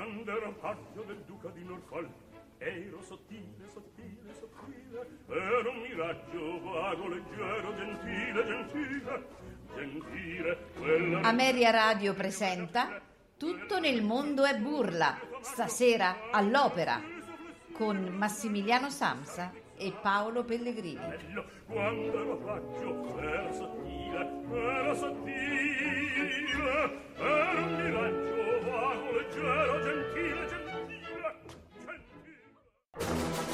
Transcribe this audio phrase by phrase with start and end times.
[0.00, 2.08] quando ero paggio del duca di Norfolk
[2.56, 9.26] ero sottile, sottile, sottile ero un miraggio vago, leggero, gentile, gentile
[9.74, 12.98] gentile quella Ameria Radio presenta
[13.36, 17.00] Tutto nel mondo è burla, stasera all'opera,
[17.72, 20.98] con Massimiliano Samsa e Paolo Pellegrini.
[20.98, 26.30] bello quando ero paggio ero sottile ero sottile
[27.16, 28.39] ero un miraggio
[29.30, 31.30] leggero gentile gentile
[31.86, 33.49] gentile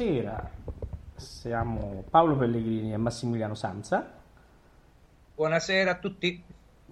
[0.00, 0.50] buonasera.
[1.14, 4.10] Siamo Paolo Pellegrini e Massimiliano Sanza
[5.34, 6.42] Buonasera a tutti.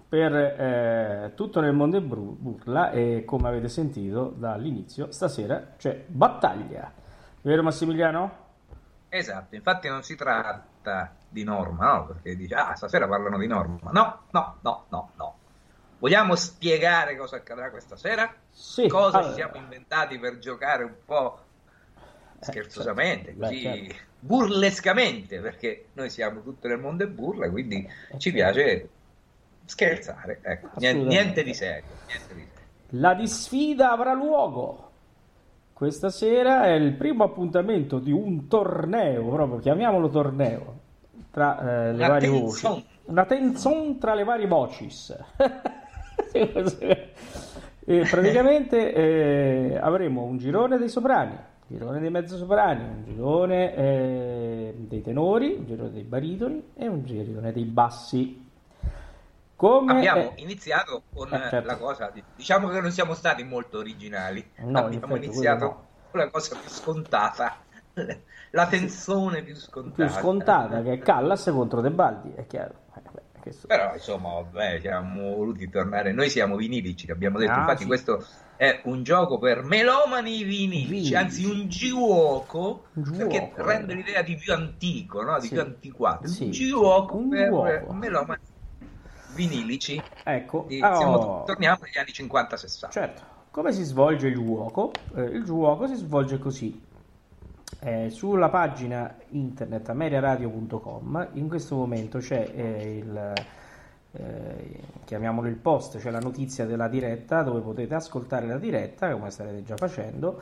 [0.07, 6.91] per eh, Tutto nel mondo è burla e come avete sentito dall'inizio, stasera c'è battaglia.
[7.41, 8.47] Vero Massimiliano?
[9.09, 12.05] Esatto, infatti non si tratta di norma, no?
[12.05, 13.89] Perché dice, ah, stasera parlano di norma.
[13.91, 15.37] No, no, no, no, no.
[15.97, 18.31] Vogliamo spiegare cosa accadrà questa sera?
[18.51, 18.87] Sì.
[18.87, 21.47] Cosa allora, ci siamo inventati per giocare un po'
[22.39, 23.39] scherzosamente, certo.
[23.39, 23.95] così Beh, certo.
[24.19, 28.89] burlescamente, perché noi siamo tutto nel mondo e burla, quindi ci piace
[29.65, 30.39] scherzare.
[30.41, 32.57] Ecco, niente, di serio, niente di serio.
[32.93, 34.87] La disfida avrà luogo.
[35.73, 40.79] Questa sera è il primo appuntamento di un torneo, proprio chiamiamolo torneo,
[41.31, 42.85] tra eh, le varie voci.
[43.05, 45.15] Una tenzon tra le varie vocis.
[48.09, 51.35] praticamente eh, avremo un girone dei soprani,
[51.69, 57.51] girone dei mezzosoprani, un girone eh, dei tenori, un girone dei baritoni e un girone
[57.53, 58.47] dei bassi.
[59.55, 61.67] Come Abbiamo eh, iniziato con Eh, certo.
[61.67, 64.49] la cosa, di- diciamo che non siamo stati molto originali.
[64.57, 67.65] No, in Abbiamo effetti, iniziato quello con la cosa più scontata,
[68.51, 69.95] la tensione più scontata.
[69.95, 72.75] più scontata che è Callas contro De Baldi, è chiaro.
[73.39, 76.11] Beh, questo- Però insomma, vabbè, siamo voluti tornare.
[76.11, 77.51] Noi siamo vinilici, abbiamo detto.
[77.51, 77.87] Ah, Infatti, sì.
[77.87, 81.15] questo è un gioco per melomani vinilici, Vinilici.
[81.15, 81.67] anzi, un
[83.15, 83.95] perché gioco, rende eh.
[83.95, 85.39] l'idea di più antico, no?
[85.39, 85.53] di Sì.
[85.53, 86.27] più antiquato.
[86.27, 87.93] Sì, un sì, gioco un per gioco.
[87.93, 88.41] melomani
[89.25, 90.03] vinilici.
[90.23, 92.93] Ecco, E oh, siamo- torniamo negli anni 50-60.
[92.93, 94.93] certo, come si svolge il gioco?
[95.15, 96.87] Eh, il gioco si svolge così.
[97.81, 103.33] Eh, sulla pagina internet ameriaradio.com in questo momento c'è eh, il
[104.11, 109.29] eh, chiamiamolo il post, c'è la notizia della diretta dove potete ascoltare la diretta, come
[109.29, 110.41] starete già facendo,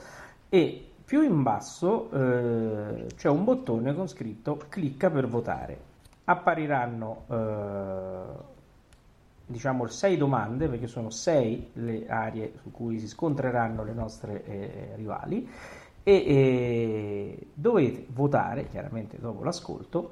[0.50, 5.80] e più in basso eh, c'è un bottone con scritto clicca per votare.
[6.26, 8.56] Appariranno eh,
[9.46, 14.92] diciamo sei domande perché sono sei le aree su cui si scontreranno le nostre eh,
[14.96, 15.50] rivali
[16.08, 20.12] e eh, dovete votare chiaramente dopo l'ascolto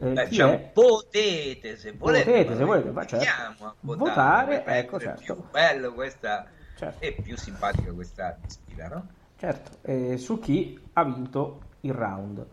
[0.00, 3.64] eh, Beh, diciamo, è potete se volete, Potete, se volete, ma certo.
[3.64, 5.22] a votare, Votare, ecco, certo.
[5.22, 6.44] più bello questa
[6.74, 9.06] certo, e più simpatica questa sfida, no?
[9.36, 12.46] certo, eh, su chi ha vinto il round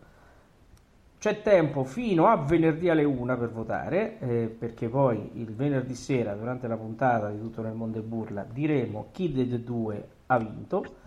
[1.18, 6.34] c'è tempo fino a venerdì alle 1 per votare, eh, perché poi il venerdì sera,
[6.34, 11.04] durante la puntata di Tutto nel Mondo e Burla, diremo chi dei due ha vinto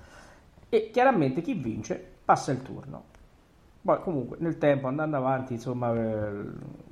[0.70, 3.06] e chiaramente chi vince passa il turno.
[3.82, 6.44] Poi comunque nel tempo andando avanti, insomma, eh,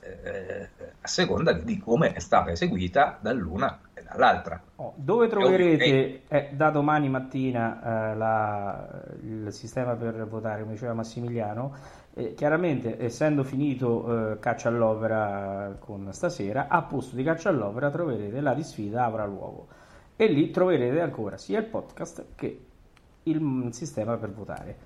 [0.00, 0.68] eh,
[1.00, 4.60] a seconda di come è stata eseguita dall'una e dall'altra.
[4.76, 10.92] Oh, dove troverete eh, da domani mattina eh, la, il sistema per votare, come diceva
[10.92, 11.74] Massimiliano?
[12.14, 18.40] Eh, chiaramente, essendo finito eh, Caccia all'Opera con stasera, a posto di Caccia all'Opera troverete
[18.40, 19.68] la disfida avrà luogo
[20.16, 22.64] e lì troverete ancora sia il podcast che
[23.22, 24.76] il, il sistema per votare.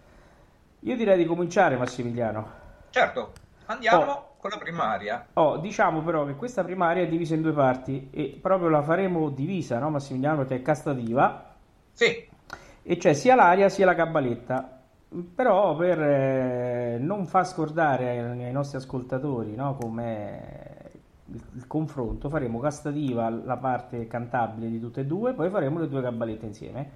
[0.80, 2.60] Io direi di cominciare, Massimiliano.
[2.90, 3.32] Certo,
[3.66, 4.34] andiamo oh.
[4.36, 5.28] con la primaria.
[5.34, 9.30] Oh, diciamo però che questa primaria è divisa in due parti e proprio la faremo
[9.30, 11.54] divisa, no Massimiliano, perché è castativa.
[11.92, 12.28] Sì.
[12.82, 14.81] E c'è sia l'aria sia la cabaletta.
[15.35, 20.91] Però per eh, non far scordare ai, ai nostri ascoltatori no, come
[21.26, 25.88] il, il, confronto, faremo castativa la parte cantabile di tutte e due, poi faremo le
[25.88, 26.91] due cabalette insieme.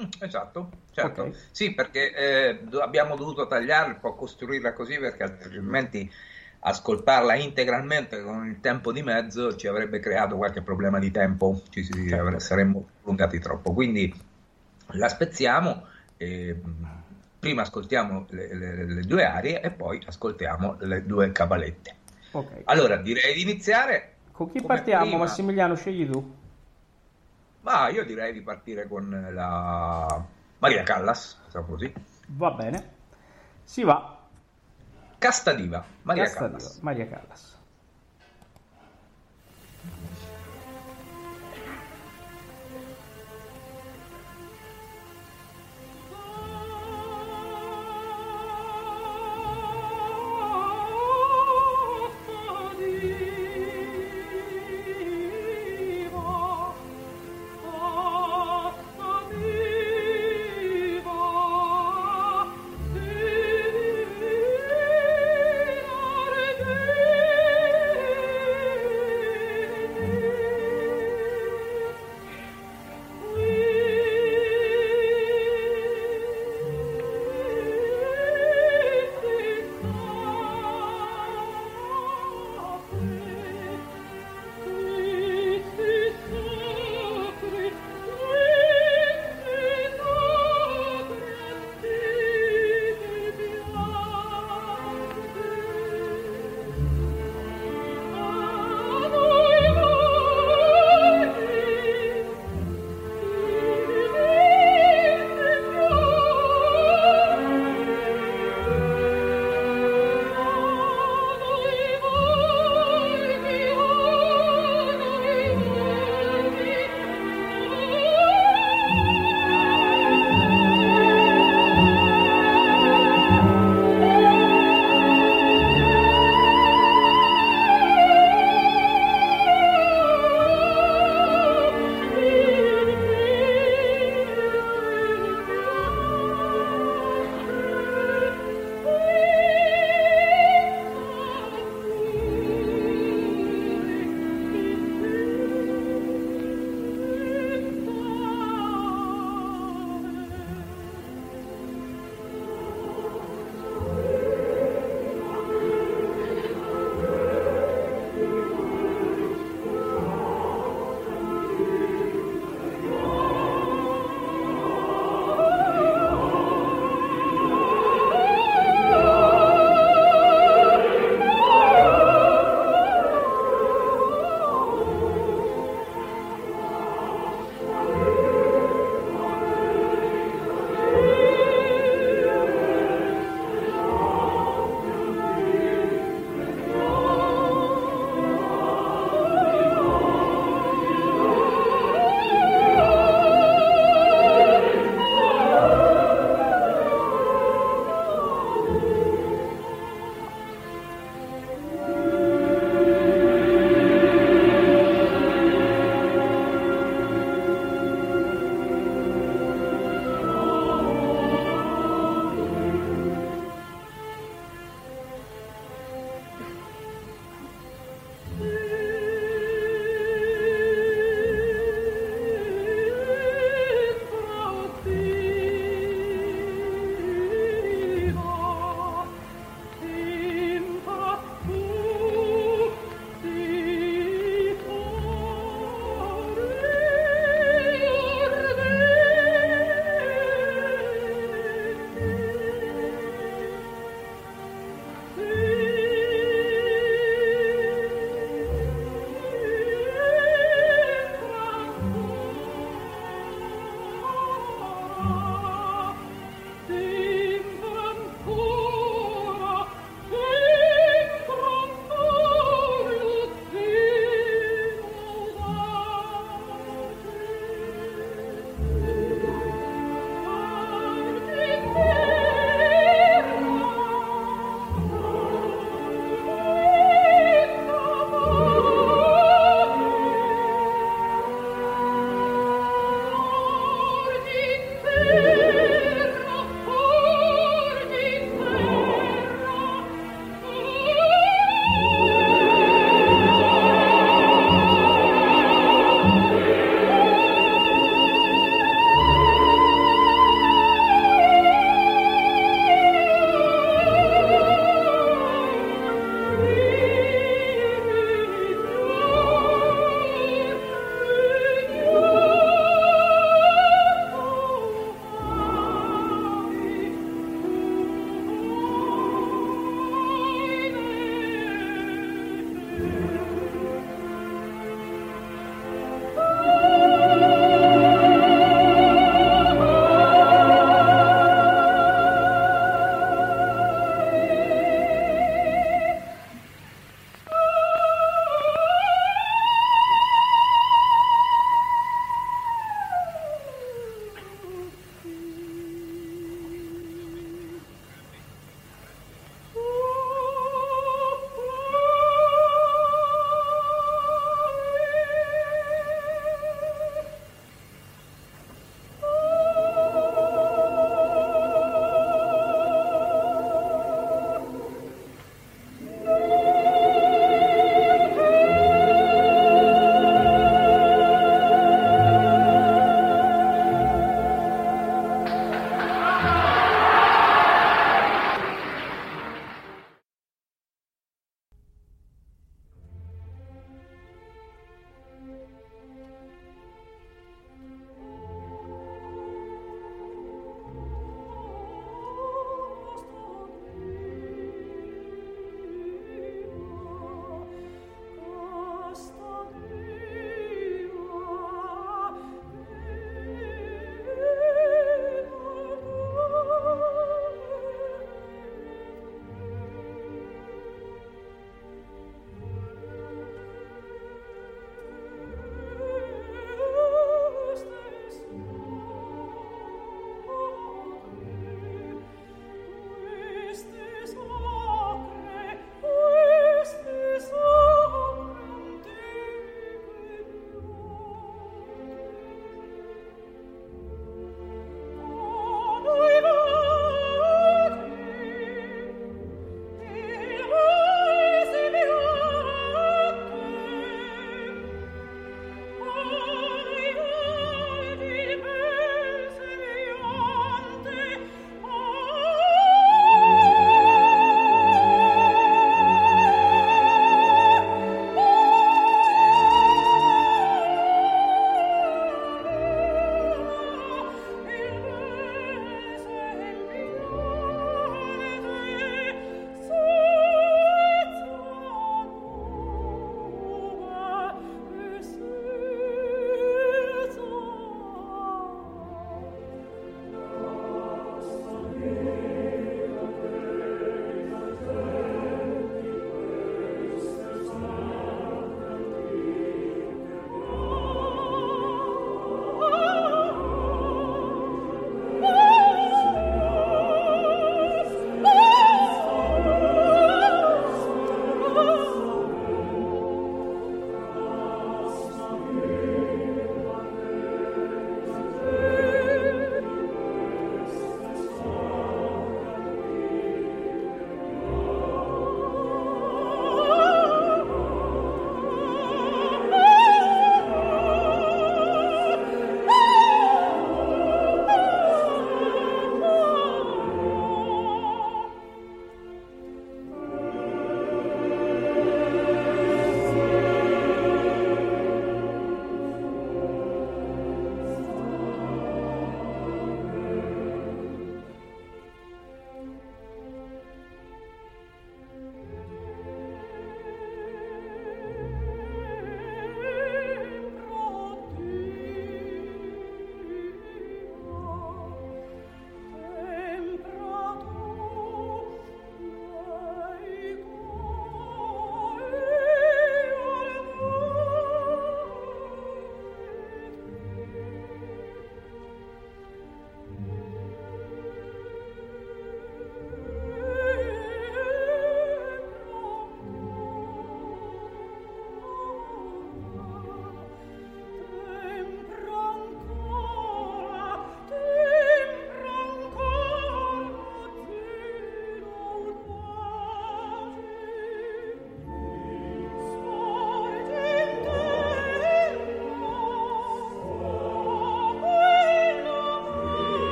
[0.00, 1.22] Mm, esatto, certo.
[1.22, 1.34] Okay.
[1.50, 6.10] Sì, perché eh, abbiamo dovuto tagliarla, un po' costruirla così perché altrimenti
[6.60, 11.84] ascoltarla integralmente con il tempo di mezzo ci avrebbe creato qualche problema di tempo, ci
[11.84, 12.38] certo.
[12.38, 13.72] saremmo allungati troppo.
[13.72, 14.12] Quindi
[14.92, 16.60] la spezziamo, e
[17.38, 21.94] prima ascoltiamo le, le, le, due arie e poi ascoltiamo le due cabalette.
[22.32, 22.62] Okay.
[22.64, 24.14] Allora direi di iniziare.
[24.32, 25.18] Con chi partiamo, prima...
[25.18, 25.74] Massimiliano?
[25.74, 26.34] Scegli tu.
[27.60, 30.24] Ma io direi di partire con la
[30.58, 31.92] Maria Callas, diciamo così.
[32.28, 32.90] Va bene.
[33.64, 34.18] Si va.
[35.18, 36.78] Castadiva, Maria Castadiva, Callas.
[36.80, 37.55] Maria Callas.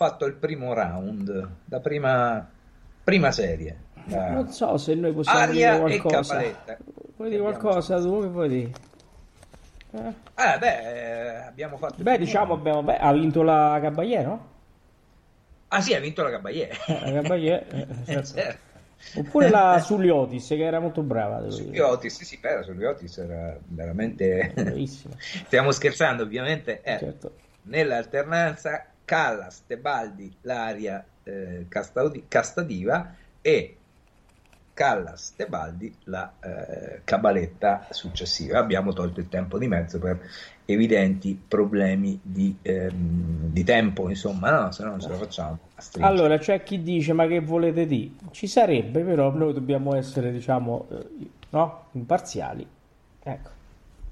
[0.00, 2.48] Fatto il primo round, la prima,
[3.04, 3.76] prima serie.
[4.06, 4.30] La...
[4.30, 6.42] Non so se noi possiamo Aria dire e qualcosa.
[7.16, 8.08] Vuoi dire qualcosa fatto.
[8.08, 8.20] tu?
[8.22, 8.70] Che vuoi dire?
[9.92, 10.12] Eh?
[10.36, 12.02] Ah, beh, eh, abbiamo fatto.
[12.02, 14.46] Beh, diciamo, abbiamo, beh, ha vinto la Caballé, no?
[15.68, 16.70] Ah, sì, ha vinto la Caballé.
[16.86, 18.32] Eh, La Caballé, eh, certo.
[18.32, 18.68] certo.
[19.16, 21.40] Oppure la Sulliotis, che era molto brava.
[21.40, 21.82] devo Sugli dire.
[21.82, 24.50] Otis, sì, sì, però sugli Otis era veramente.
[24.54, 25.14] Bravissima.
[25.44, 26.80] Stiamo scherzando, ovviamente.
[26.82, 26.96] eh.
[26.98, 27.32] Certo.
[27.64, 33.76] Nell'alternanza, Callas, Tebaldi, Laria, eh, Castaudi- Castadiva e
[34.72, 38.60] Callas, Tebaldi, la eh, cabaletta successiva.
[38.60, 40.20] Abbiamo tolto il tempo di mezzo per
[40.64, 45.58] evidenti problemi di, ehm, di tempo, insomma, no, se no non ce la facciamo.
[45.98, 48.12] Allora, c'è chi dice, ma che volete dire?
[48.30, 51.86] Ci sarebbe, però noi dobbiamo essere, diciamo, eh, no?
[51.94, 52.64] Imparziali.
[53.24, 53.58] Ecco.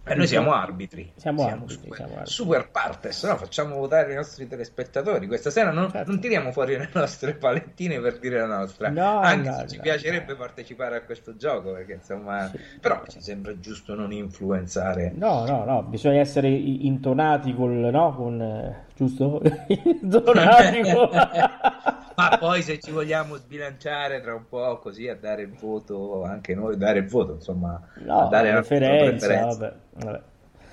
[0.08, 2.32] Eh, noi siamo arbitri, Siamo arbitri, super, siamo arbitri.
[2.32, 3.36] super partes, no?
[3.36, 5.26] facciamo votare i nostri telespettatori.
[5.26, 6.10] Questa sera non, Certo.
[6.10, 9.76] non tiriamo fuori le nostre palettine per dire la nostra, No, anche no, se ci
[9.76, 9.82] no.
[9.82, 12.58] piacerebbe partecipare a questo gioco, perché insomma, Sì.
[12.80, 15.12] però ci sembra giusto non influenzare.
[15.14, 18.14] No, no, no, bisogna essere intonati col, no?
[18.14, 19.40] Con, eh, giusto?
[19.68, 21.08] intonati con...
[22.18, 26.52] Ma poi se ci vogliamo sbilanciare tra un po' così a dare il voto, anche
[26.52, 29.56] noi dare il voto, insomma, No, a dare la preferenza, preferenza.
[29.58, 30.20] vabbè, vabbè.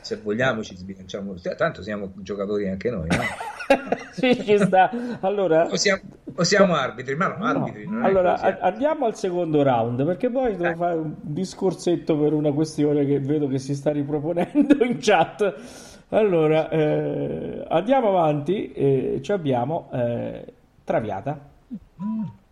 [0.02, 3.16] Se vogliamo ci sbilanciamo, tanto siamo giocatori anche noi, no?
[4.12, 4.90] sì, ci sta.
[5.22, 6.02] Allora, O siamo,
[6.36, 7.46] o siamo arbitri, ma no, no.
[7.46, 10.78] arbitri non è Allora, a- andiamo al secondo round, perché poi devo Ecco.
[10.78, 15.56] fare un discorsetto per una questione che vedo che si sta riproponendo in chat.
[16.10, 21.54] Allora, eh, andiamo avanti, e ci abbiamo eh, Traviata,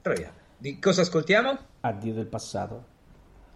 [0.02, 0.34] Proviamo.
[0.58, 1.58] Di cosa ascoltiamo?
[1.82, 2.92] addio del passato.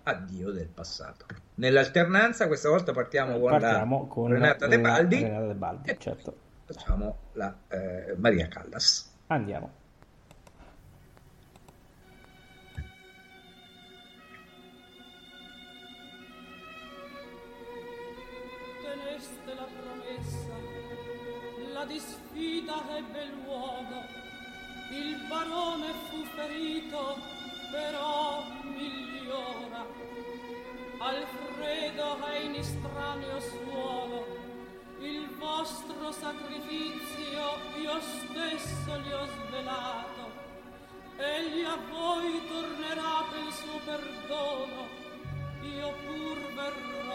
[0.04, 1.26] Addio del passato.
[1.56, 6.36] Nell'alternanza, questa volta partiamo con Partiamo con Renata De Baldi Renata De Baldi, e certo.
[6.66, 9.14] facciamo la eh, Maria Callas.
[9.28, 9.72] Andiamo.
[19.28, 20.56] Teneste la promessa,
[21.74, 24.04] la disfida ebbe luogo,
[24.92, 27.18] il barone fu ferito,
[27.72, 29.86] però migliora.
[31.00, 34.26] Alfredo è in estraneo suolo,
[35.00, 40.46] il vostro sacrificio io stesso gli ho svelato.
[41.18, 44.88] Egli a voi tornerà per il suo perdono,
[45.62, 47.07] io pur verrò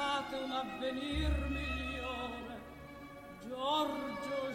[0.00, 2.56] mertate un avvenir migliore.
[3.46, 4.49] Giorgio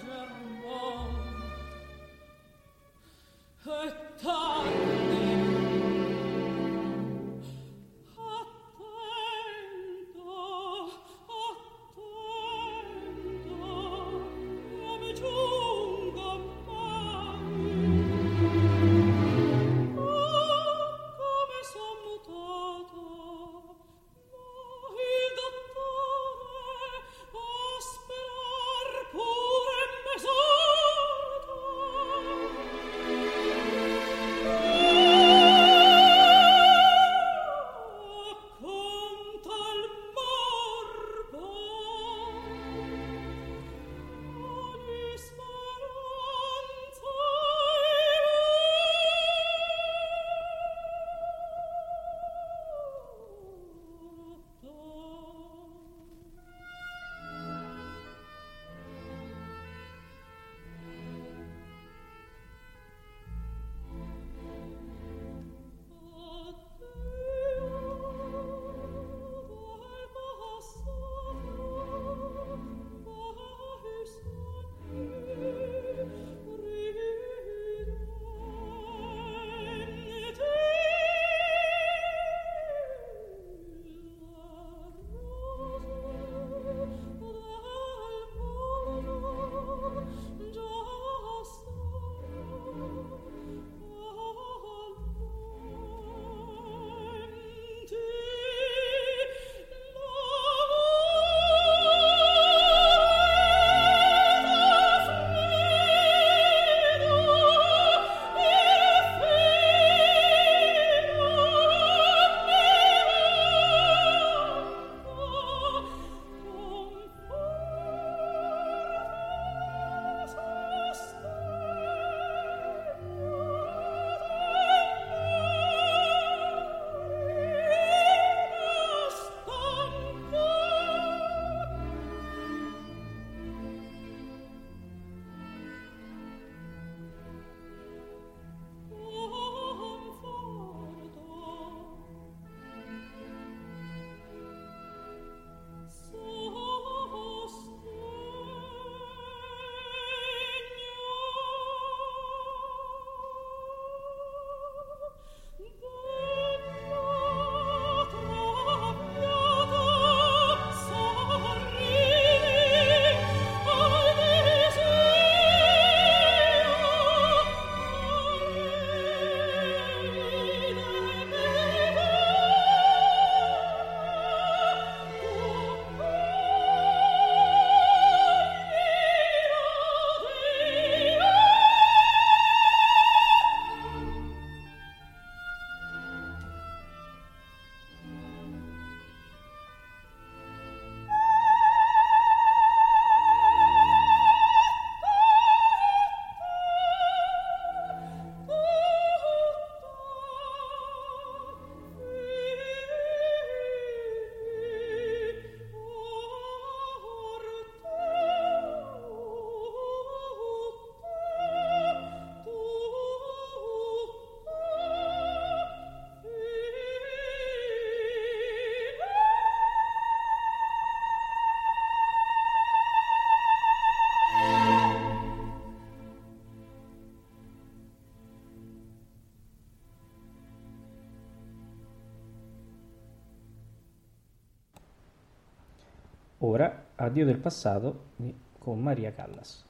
[236.46, 238.12] ora Addio del passato
[238.60, 239.66] con Maria Callas.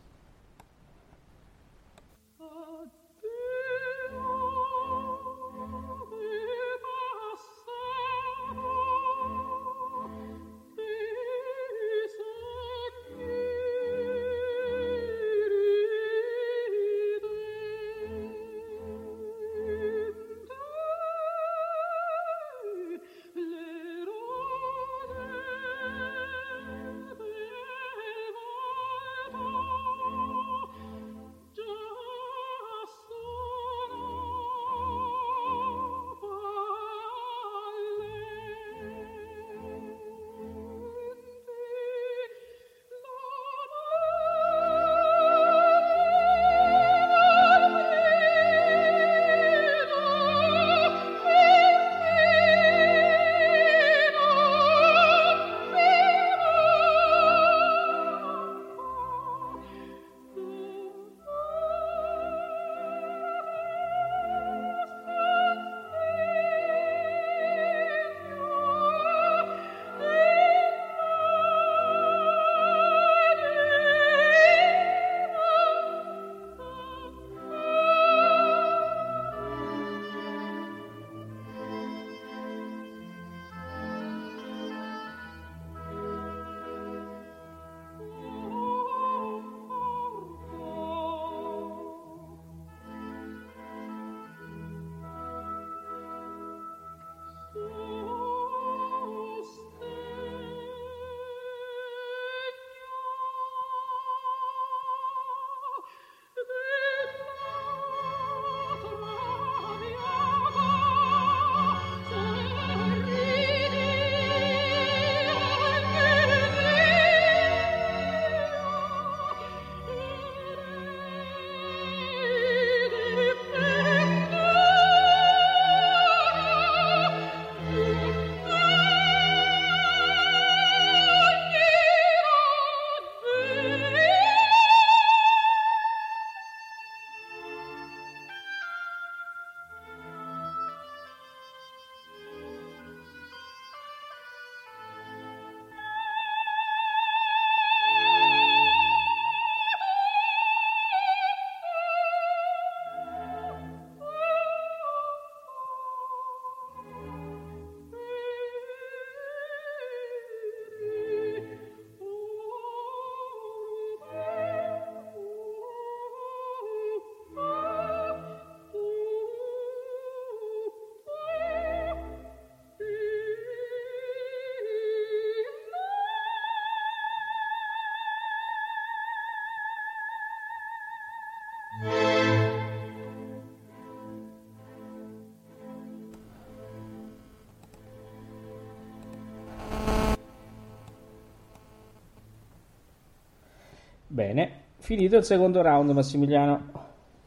[194.16, 196.72] Bene, finito il secondo round, Massimiliano.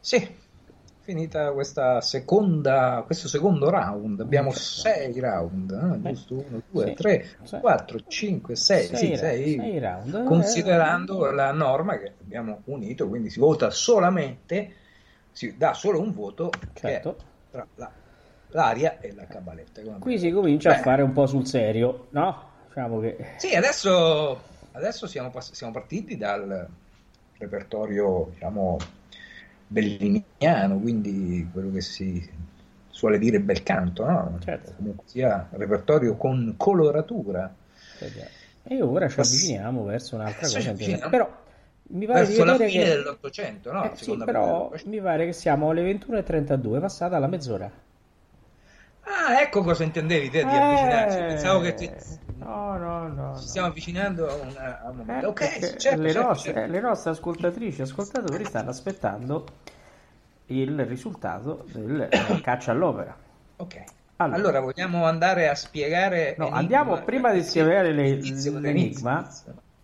[0.00, 0.26] Sì,
[1.00, 4.20] finita questa seconda, questo secondo round.
[4.20, 6.08] Abbiamo sei round, eh?
[6.08, 6.42] giusto?
[6.48, 7.26] 1, 2, 3,
[7.60, 8.86] 4, 5, 6.
[8.86, 10.24] Sì, sei, sei round.
[10.24, 14.72] Considerando la norma che abbiamo unito, quindi si vota solamente,
[15.30, 17.16] si dà solo un voto certo.
[17.50, 17.92] tra la,
[18.46, 19.82] l'aria e la cabaletta.
[19.98, 20.76] Qui si comincia Beh.
[20.76, 22.44] a fare un po' sul serio, no?
[22.66, 23.34] Diciamo che...
[23.36, 26.66] Sì, adesso adesso siamo, pass- siamo partiti dal
[27.38, 28.76] repertorio, diciamo,
[29.66, 32.28] belliniano, quindi quello che si
[32.88, 34.38] suole dire bel canto, no?
[34.42, 34.72] Certo.
[34.76, 37.54] Comunque sia repertorio con coloratura.
[38.62, 41.08] E ora ci avviciniamo verso un'altra cosa.
[41.08, 41.46] Però
[41.90, 42.84] mi pare verso la fine che...
[42.84, 43.92] dell'Ottocento, no?
[43.92, 47.70] Eh, sì, però mi pare che siamo alle 21.32, passata la mezz'ora.
[49.00, 51.16] Ah, ecco cosa intendevi te di eh, avvicinarci.
[51.16, 51.90] Pensavo che ti...
[52.38, 53.38] No, no, no.
[53.38, 55.26] Ci stiamo avvicinando a, una, a un momento.
[55.26, 56.72] Eh, ok, certo, le, certo, nostre, certo.
[56.72, 59.46] le nostre ascoltatrici e ascoltatori stanno aspettando
[60.46, 62.08] il risultato del
[62.42, 63.16] caccia all'opera.
[63.56, 63.84] Ok.
[64.20, 66.34] Allora, allora, vogliamo andare a spiegare.
[66.38, 69.28] No, enigma, andiamo prima di spiegare le, l'enigma.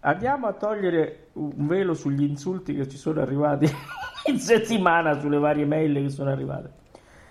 [0.01, 3.67] Andiamo a togliere un velo sugli insulti che ci sono arrivati
[4.27, 6.83] in settimana sulle varie mail che sono arrivate.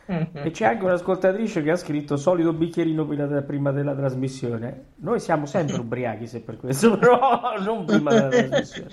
[0.05, 3.05] E c'è anche un'ascoltatrice che ha scritto solito bicchierino
[3.45, 4.87] prima della trasmissione.
[4.95, 8.89] Noi siamo sempre ubriachi se per questo, però non prima della trasmissione.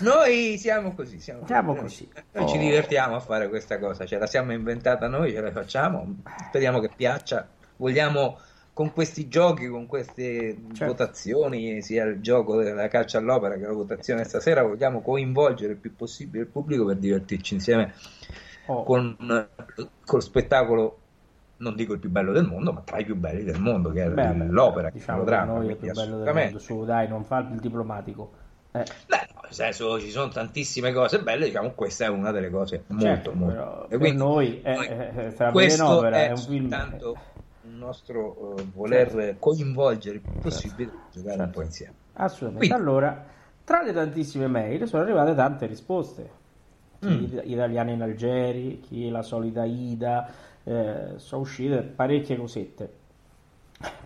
[0.00, 2.08] Noi siamo così, siamo, siamo così.
[2.32, 2.48] Noi oh.
[2.48, 6.16] ci divertiamo a fare questa cosa, ce la siamo inventata noi, ce la facciamo,
[6.48, 7.46] speriamo che piaccia.
[7.76, 8.38] Vogliamo
[8.72, 10.86] con questi giochi, con queste certo.
[10.86, 15.94] votazioni, sia il gioco della calcia all'opera che la votazione stasera, vogliamo coinvolgere il più
[15.94, 17.92] possibile il pubblico per divertirci insieme
[18.68, 18.84] oh.
[18.84, 20.98] con, con lo spettacolo
[21.58, 24.04] non dico il più bello del mondo, ma tra i più belli del mondo, che
[24.04, 24.90] è beh, l'opera.
[24.90, 27.58] Diciamo che dramma, noi è il più bello del mondo, su dai, non fa il
[27.58, 28.32] diplomatico.
[28.70, 28.84] Eh.
[29.06, 32.84] Beh, no, nel senso ci sono tantissime cose belle, diciamo questa è una delle cose
[32.88, 33.88] molto, certo, molto.
[33.88, 36.76] E quindi, noi, è, noi è, questo è, è un film
[37.62, 39.36] un nostro uh, voler certo.
[39.40, 41.06] coinvolgere il più possibile certo.
[41.12, 41.42] giocare certo.
[41.42, 41.94] un po' insieme.
[42.14, 42.66] Assolutamente.
[42.68, 42.88] Quindi.
[42.88, 43.24] Allora,
[43.64, 46.30] tra le tantissime mail sono arrivate tante risposte.
[46.98, 47.38] Chi mm.
[47.44, 50.28] italiani in Algeri, chi la solita Ida,
[50.64, 52.92] eh, sono uscite parecchie cosette.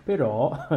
[0.03, 0.55] Però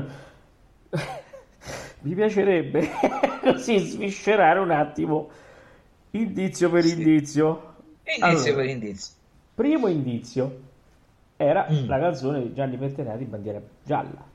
[2.01, 2.89] mi piacerebbe
[3.43, 5.29] così sviscerare un attimo
[6.13, 6.93] indizio per sì.
[6.93, 7.75] indizio.
[8.05, 9.15] Indizio allora, per indizio.
[9.55, 10.61] Primo indizio
[11.37, 11.87] era mm.
[11.87, 14.35] la canzone di Gianni Pettenati Bandiera Gialla.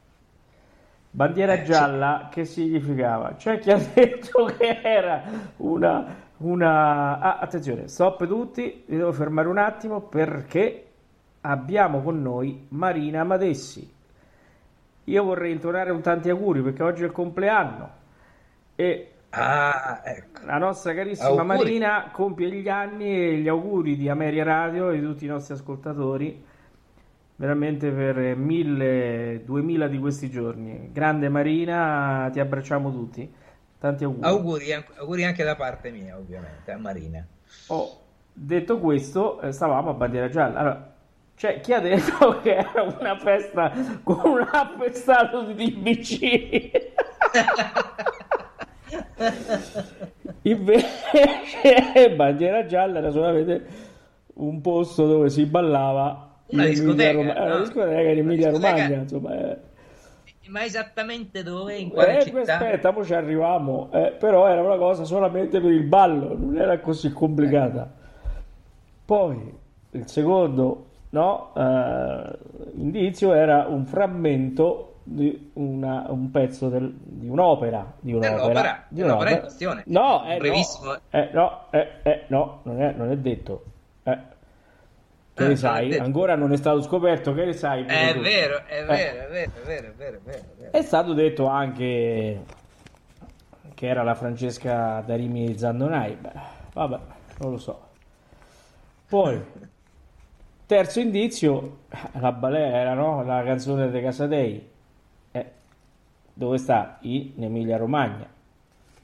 [1.13, 2.35] Bandiera eh, gialla sì.
[2.35, 3.35] che significava?
[3.35, 5.23] C'è chi ha detto che era
[5.57, 7.19] una, una...
[7.19, 10.85] Ah, attenzione, stop tutti, vi devo fermare un attimo perché
[11.41, 13.89] abbiamo con noi Marina Amadessi.
[15.05, 17.89] Io vorrei intonare un tanti auguri perché oggi è il compleanno
[18.75, 20.45] e ah, ecco.
[20.45, 21.45] la nostra carissima auguri.
[21.45, 25.55] Marina compie gli anni e gli auguri di Ameria Radio e di tutti i nostri
[25.55, 26.49] ascoltatori
[27.41, 30.91] veramente per mille, duemila di questi giorni.
[30.91, 33.27] Grande Marina, ti abbracciamo tutti.
[33.81, 34.27] Tanti auguri.
[34.27, 37.25] Auguri, auguri anche da parte mia, ovviamente, a Marina.
[37.69, 37.99] Oh,
[38.31, 40.59] detto questo, eh, stavamo a bandiera gialla.
[40.59, 40.93] Allora,
[41.35, 43.73] c'è chi ha detto che era una festa
[44.03, 46.71] con un appestato di DBC.
[50.43, 53.65] Invece bandiera gialla era solamente
[54.35, 57.45] un posto dove si ballava una discoteca, Roma- no?
[57.45, 59.57] una discoteca in Emilia Romagna insomma eh.
[60.51, 61.77] Ma esattamente dove?
[61.77, 62.53] In quale eh, città?
[62.53, 63.89] aspetta poi ci arriviamo.
[63.91, 67.89] Eh, però era una cosa solamente per il ballo non era così complicata.
[69.05, 69.57] Poi
[69.91, 72.37] il secondo no, eh,
[72.75, 79.31] indizio era un frammento di una, un pezzo del, di un'opera di un'opera, di un'opera
[79.31, 79.83] in questione.
[79.87, 83.63] No, eh, no, eh, no, eh, eh, no non, è, non è detto.
[84.03, 84.17] Eh,
[85.33, 85.97] che ne sai?
[85.97, 87.85] Ancora non è stato scoperto, che ne sai?
[87.85, 90.71] È vero, è vero, è vero, è vero, è vero, è vero.
[90.71, 92.43] È stato detto anche
[93.73, 96.15] che era la Francesca Darimi Zandonai.
[96.15, 96.31] Beh,
[96.73, 96.99] vabbè,
[97.39, 97.87] non lo so.
[99.07, 99.41] Poi,
[100.65, 101.79] terzo indizio,
[102.19, 103.23] la balera, no?
[103.23, 104.69] La canzone dei Casadei.
[105.31, 105.51] Eh,
[106.33, 106.97] dove sta?
[107.01, 108.27] In Emilia Romagna.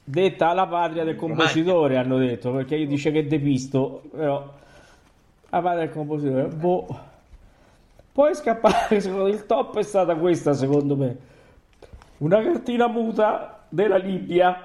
[0.04, 4.54] Detta la patria del compositore, hanno detto, perché io dice che depisto, però
[5.50, 6.46] a fare il compositore.
[6.48, 6.86] Boh.
[8.12, 11.16] Poi scappare, il top è stata questa secondo me.
[12.18, 14.64] Una cartina muta della Libia.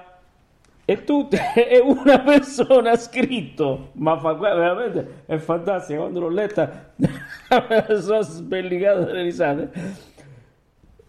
[0.86, 3.90] E tutte e una persona ha scritto.
[3.92, 6.00] Ma fa, veramente è fantastica.
[6.00, 6.92] Quando l'ho letta
[8.00, 9.70] sono sbellicata dalle risate.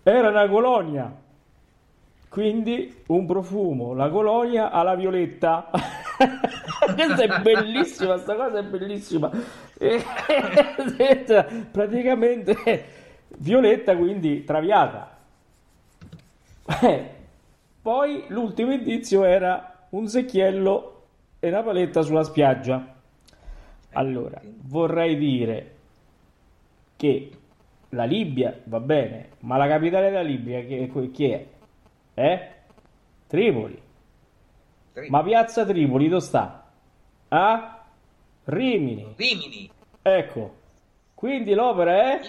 [0.04, 1.14] Era una colonia.
[2.30, 3.94] Quindi un profumo.
[3.94, 5.70] La colonia alla violetta
[6.96, 9.32] questa è bellissima questa cosa è bellissima
[11.72, 12.86] praticamente
[13.38, 15.18] Violetta quindi traviata
[17.82, 21.04] poi l'ultimo indizio era un secchiello
[21.40, 22.94] e una paletta sulla spiaggia
[23.92, 25.74] allora vorrei dire
[26.96, 27.32] che
[27.90, 31.46] la Libia va bene ma la capitale della Libia chi, chi è?
[32.14, 32.50] Eh?
[33.28, 33.85] Tripoli.
[35.10, 36.64] Ma piazza Tripoli dove sta?
[37.28, 37.84] Ah?
[38.46, 39.14] Rimini.
[39.18, 39.70] Rimini.
[40.02, 40.56] Ecco,
[41.14, 42.20] quindi l'opera è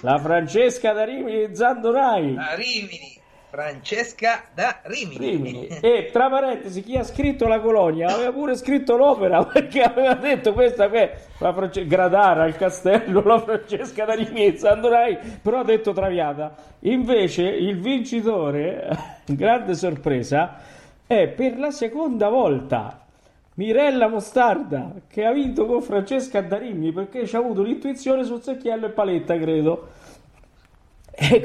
[0.00, 2.34] La Francesca da Rimini Zandonai.
[2.34, 3.16] Da Rimini.
[3.50, 5.30] Francesca da Rimini.
[5.30, 5.68] Rimini.
[5.80, 10.52] E tra parentesi, chi ha scritto la colonia aveva pure scritto l'opera perché aveva detto
[10.52, 11.86] questa è la France...
[11.86, 16.54] Gradara, il castello, la Francesca da Rimini Zandonai, però ha detto traviata.
[16.80, 18.88] Invece il vincitore,
[19.24, 20.76] grande sorpresa,
[21.08, 23.06] è per la seconda volta
[23.54, 28.86] Mirella Mostarda che ha vinto con Francesca Darimmi perché ci ha avuto l'intuizione sul secchiello
[28.86, 29.92] e paletta credo
[31.10, 31.44] e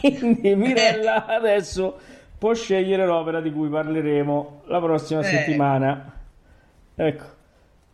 [0.00, 2.00] quindi Mirella adesso
[2.38, 5.24] può scegliere l'opera di cui parleremo la prossima eh.
[5.24, 6.12] settimana
[6.94, 7.40] ecco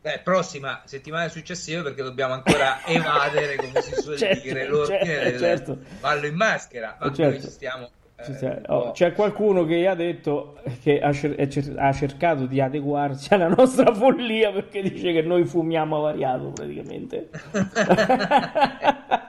[0.00, 5.30] Beh, prossima settimana successiva perché dobbiamo ancora evadere come si suol certo, dire l'ordine certo,
[5.30, 5.78] del certo.
[5.98, 7.22] ballo in maschera ma certo.
[7.32, 7.90] noi ci stiamo
[8.26, 11.38] eh, oh, c'è qualcuno che ha detto che ha, cer-
[11.78, 17.30] ha, cercato di adeguarsi alla nostra follia perché dice che noi fumiamo variato praticamente.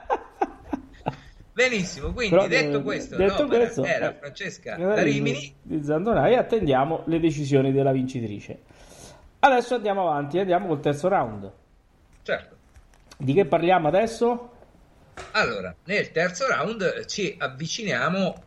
[1.52, 5.54] Benissimo, quindi Però, detto eh, questo, detto l'opera questo, era eh, Francesca da Rimini.
[5.60, 8.58] di Zandonai attendiamo le decisioni della vincitrice.
[9.40, 11.52] Adesso andiamo avanti, andiamo col terzo round.
[12.22, 12.56] Certo.
[13.16, 14.50] Di che parliamo adesso?
[15.32, 18.42] Allora, nel terzo round ci avviciniamo,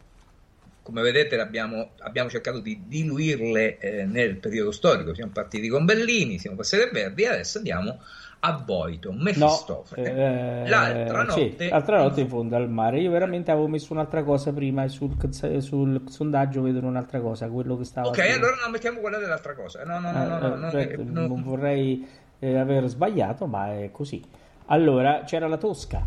[0.83, 6.37] come vedete abbiamo, abbiamo cercato di diluirle eh, nel periodo storico, siamo partiti con Bellini,
[6.37, 7.99] siamo passati a Verdi e adesso andiamo
[8.45, 10.65] a Boito, No, Mefistofele.
[10.65, 12.99] eh, L'altra sì, notte, l'altra notte in fondo al mare.
[12.99, 15.15] Io veramente avevo messo un'altra cosa prima e sul,
[15.61, 19.53] sul sondaggio vedono un'altra cosa, quello che stava Ok, su- allora no, mettiamo quella dell'altra
[19.55, 19.85] cosa.
[19.85, 21.27] No, no, no, no, Eh, no, no, cioè, eh, no.
[21.27, 22.05] non vorrei
[22.39, 24.21] eh, aver sbagliato, ma è così.
[24.65, 26.03] Allora, c'era la Tosca.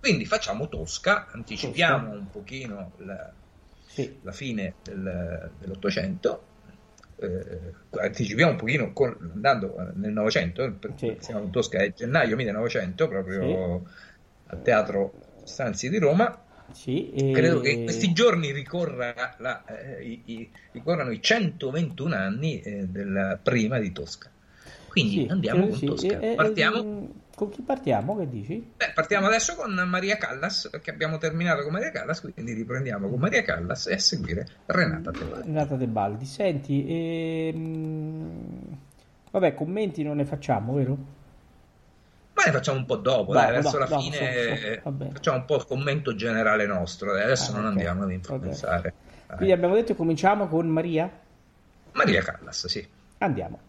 [0.00, 3.30] Quindi facciamo Tosca, anticipiamo un pochino la,
[4.02, 4.18] Sì.
[4.22, 6.46] la fine del- dell'Ottocento,
[7.20, 11.16] eh, anticipiamo un pochino con- andando nel Novecento, eh, Sì.
[11.20, 13.82] siamo in Tosca è gennaio 1900, proprio
[14.46, 16.44] al Teatro Stanzi di Roma.
[16.72, 22.14] Sì, e- Credo che in questi giorni ricorra la- eh, i, i- ricorrano i 121
[22.14, 24.30] anni eh, della prima di Tosca.
[24.88, 25.86] Quindi sì, andiamo con sì.
[25.86, 26.16] Tosca.
[26.36, 27.12] Partiamo?
[27.38, 28.16] Con chi partiamo?
[28.16, 28.72] Che dici?
[28.76, 33.20] Beh, partiamo adesso con Maria Callas, perché abbiamo terminato con Maria Callas, quindi riprendiamo con
[33.20, 35.46] Maria Callas e a seguire Renata Tebaldi.
[35.46, 36.24] Renata De Baldi.
[36.24, 36.84] Senti,
[37.48, 38.78] ehm,
[39.30, 40.96] vabbè, commenti non ne facciamo, vero?
[42.34, 45.10] Ma ne facciamo un po' dopo, No, dai, no, verso la no, fine so- so,
[45.12, 48.94] facciamo un po' il commento generale nostro, dai, adesso Ah, non ok, andiamo ad influenzare.
[49.26, 49.36] Dai.
[49.36, 51.08] Quindi abbiamo detto che cominciamo con Maria?
[51.92, 52.86] Maria Callas, sì.
[53.18, 53.67] Andiamo.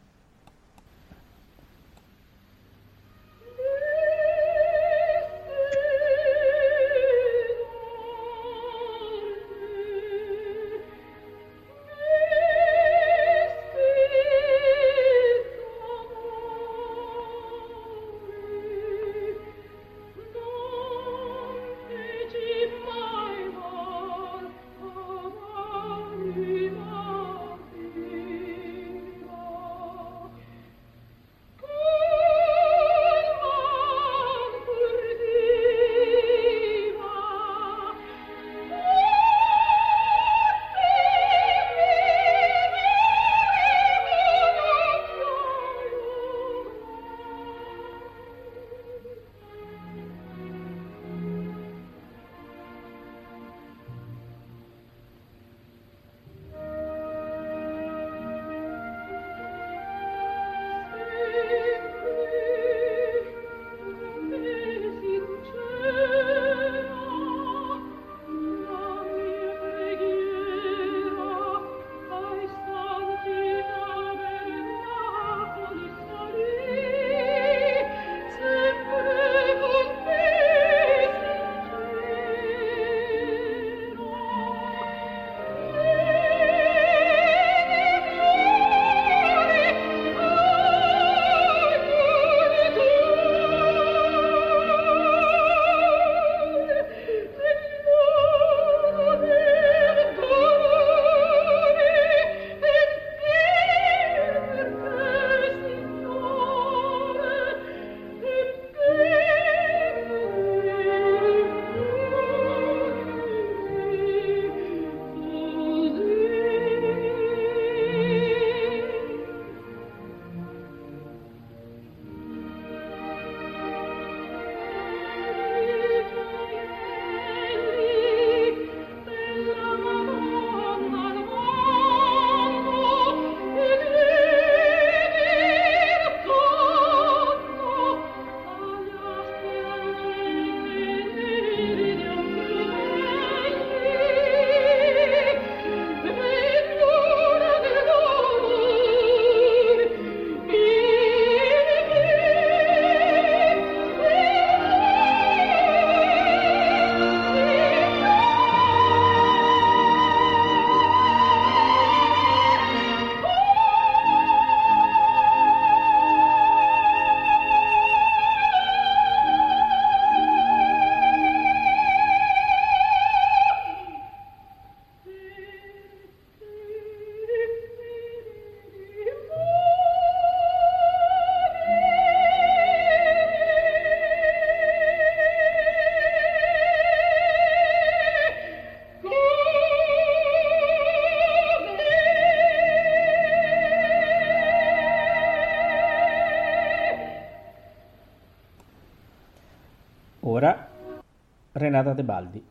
[201.69, 202.43] Renata Tebaldi.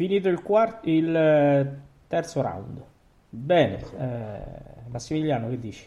[0.00, 1.78] Finito il, quarto, il eh,
[2.08, 2.82] terzo round.
[3.28, 5.86] Bene, eh, Massimiliano, che dici?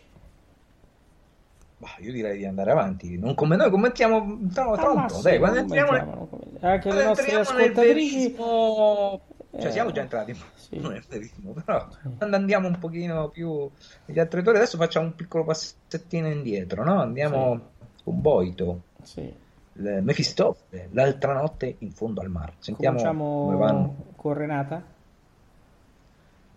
[1.77, 3.17] Bah, io direi di andare avanti.
[3.17, 5.19] Non come noi commentiamo tra, tra un po'.
[5.19, 8.35] Dai, quando entriamo, commentiamo, anche le nostre nel ascoltatrici.
[8.35, 10.79] Cioè, Eh, siamo già entrati sì.
[10.79, 11.87] non nel verismo, però
[12.17, 13.67] quando andiamo un pochino più
[14.05, 17.01] negli altri autori, adesso facciamo un piccolo passettino indietro, no?
[17.01, 17.61] Andiamo
[18.03, 19.41] con Boito, Sì.
[19.75, 22.53] Mefistofele, l'altra notte in fondo al mare.
[22.59, 23.77] Sentiamo come vanno.
[23.81, 24.83] Cominciamo con Renata.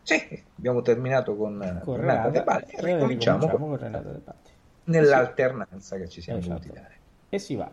[0.03, 2.45] Sì, abbiamo terminato con, eh, Con Renata De Renata.
[2.61, 4.39] Balli e e ricominciamo con- con Renata De Balli.
[4.85, 6.59] nell'alternanza che ci siamo Esatto.
[6.61, 6.95] dovuti dare.
[7.29, 7.69] E si va.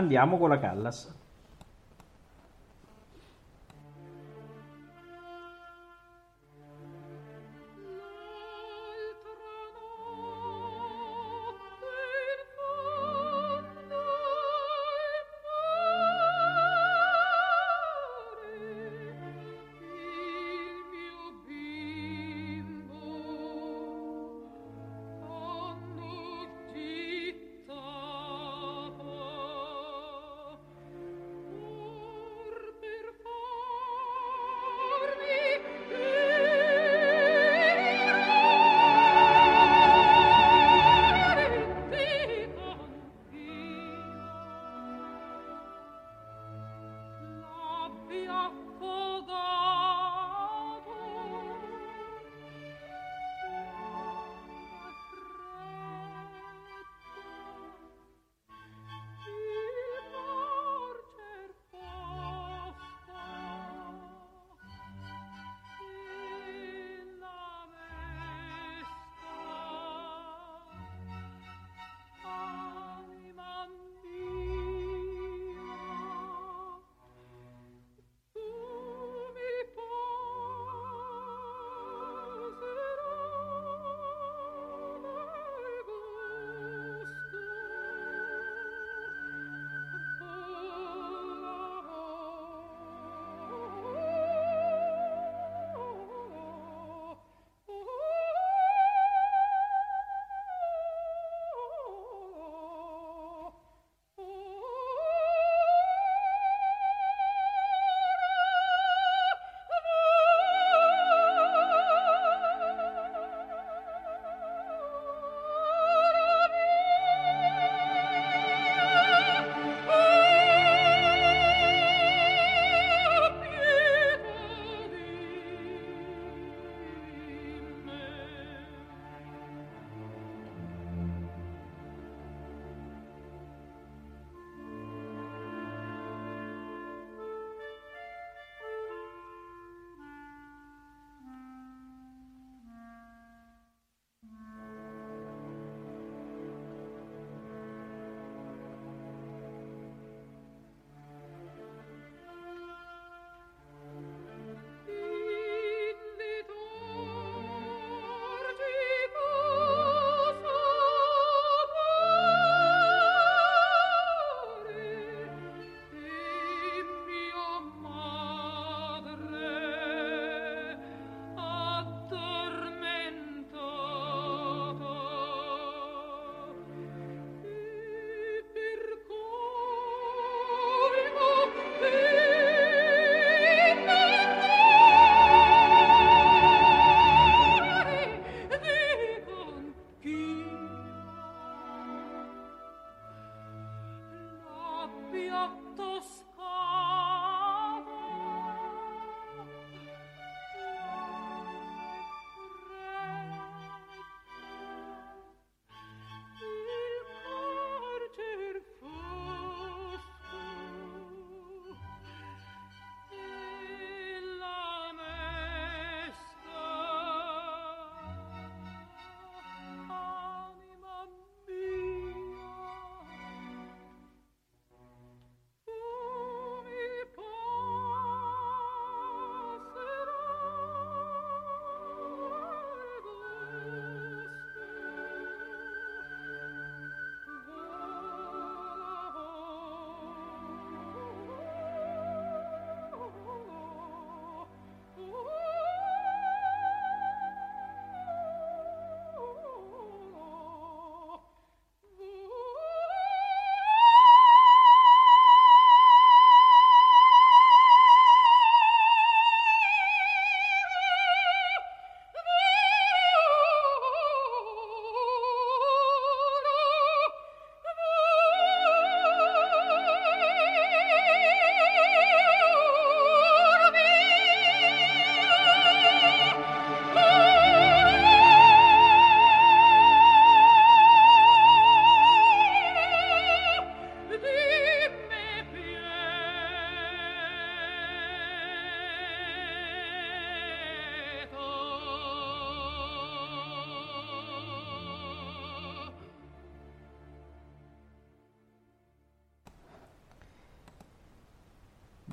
[0.00, 1.14] Andiamo con la Callas.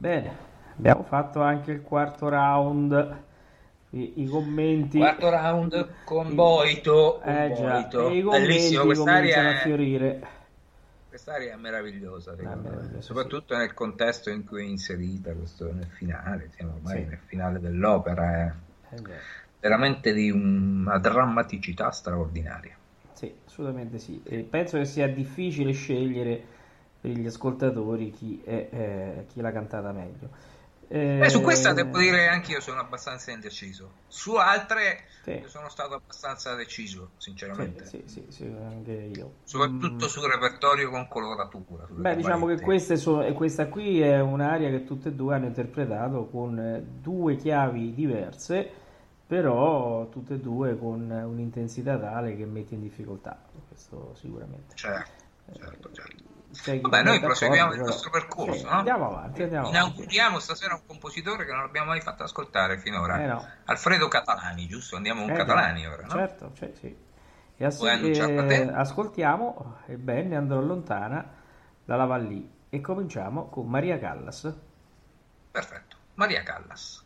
[0.08, 0.32] Bene,
[0.78, 3.26] abbiamo fatto anche il quarto round.
[3.90, 4.98] I, i commenti.
[5.00, 7.20] Quarto round con Boito.
[7.22, 8.10] Con Eh già, Boito.
[8.10, 10.22] e Bellissimo, quest'area cominciano a è, fiorire.
[11.10, 12.44] quest'area è meravigliosa, me.
[12.56, 17.06] meravigliosa, soprattutto nel contesto in cui è inserita, questo, nel finale, siamo ormai Sì.
[17.10, 19.02] nel finale dell'opera, è Eh
[19.60, 22.78] veramente di una drammaticità straordinaria.
[23.14, 24.22] Sì, assolutamente sì.
[24.24, 26.44] E penso che sia difficile scegliere
[27.00, 30.30] per gli ascoltatori chi, è, eh, chi l'ha cantata meglio.
[30.90, 33.92] Eh, Beh, su questa devo dire anche io sono abbastanza indeciso.
[34.08, 35.44] Su altre Sì.
[35.48, 37.86] sono stato abbastanza deciso, sinceramente.
[37.86, 39.34] sì, sì, sì, anche io.
[39.44, 40.10] Soprattutto Mm.
[40.10, 41.86] sul repertorio con coloratura.
[41.90, 46.58] Beh, diciamo che sono, questa qui è un'aria che tutte e due hanno interpretato con
[46.60, 48.70] eh, due chiavi diverse,
[49.26, 53.44] però tutte e due con un'intensità tale che mette in difficoltà.
[53.68, 54.76] Questo sicuramente.
[54.76, 55.12] Certo,
[55.54, 56.24] certo, certo.
[56.50, 58.70] Chi Vabbè, noi proseguiamo il nostro percorso, Sì, no?
[58.70, 59.86] Andiamo avanti, andiamo avanti.
[59.96, 63.22] Inauguriamo stasera un compositore che non abbiamo mai fatto ascoltare finora.
[63.22, 63.46] Eh no.
[63.66, 64.96] Alfredo Catalani, giusto?
[64.96, 65.92] Andiamo con Eh, Catalani già.
[65.92, 66.10] ora, no?
[66.10, 66.98] Certo, cioè, sì.
[67.58, 71.26] E ass- eh, ascoltiamo, ebbene, andrò lontana
[71.84, 74.54] dalla Vallì e cominciamo con Maria Callas.
[75.52, 75.96] Perfetto.
[76.16, 77.04] Maria Callas.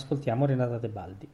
[0.00, 1.28] Ascoltiamo Renata Tebaldi.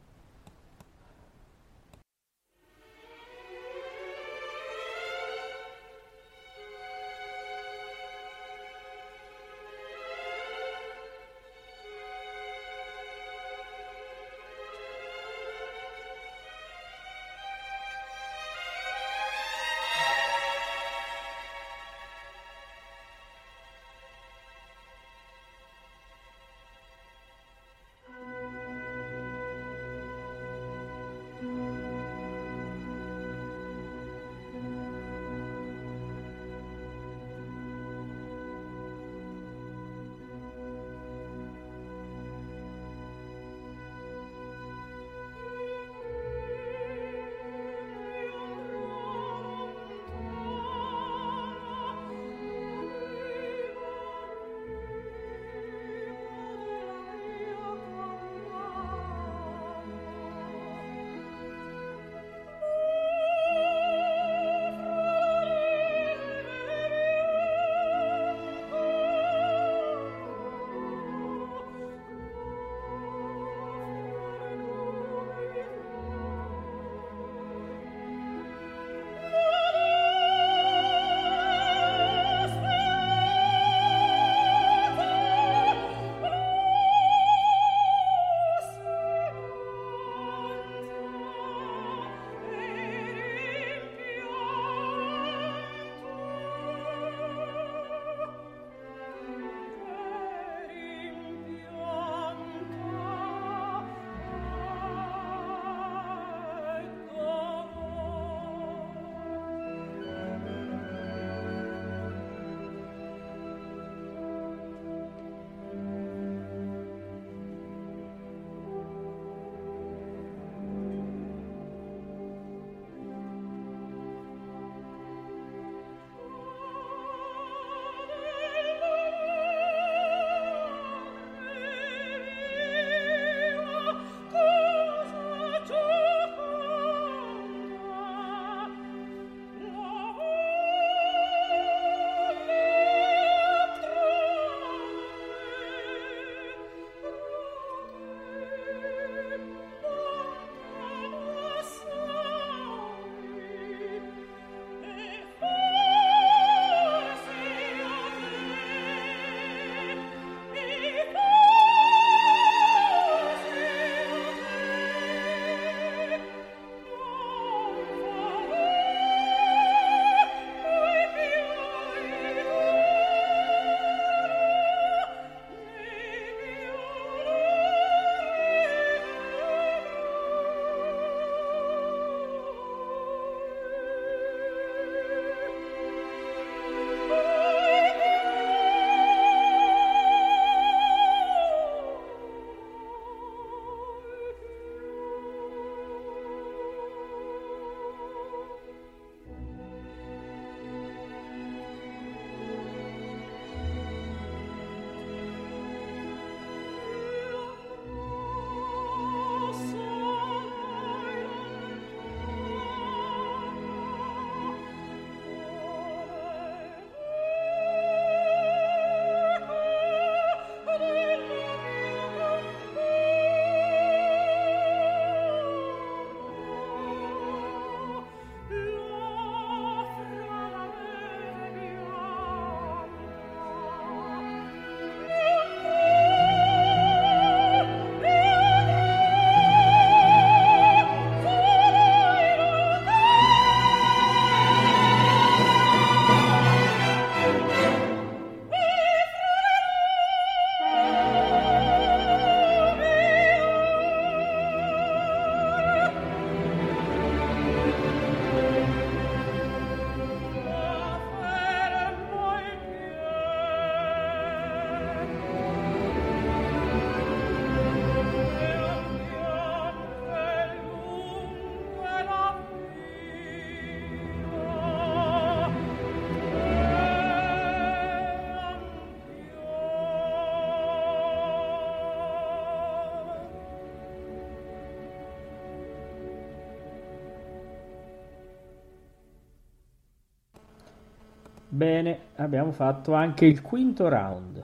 [291.57, 294.43] Bene, abbiamo fatto anche il quinto round.